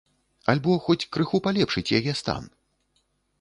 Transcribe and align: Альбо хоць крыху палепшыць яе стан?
Альбо 0.53 0.77
хоць 0.87 1.03
крыху 1.17 1.41
палепшыць 1.49 1.93
яе 1.99 2.17
стан? 2.23 2.49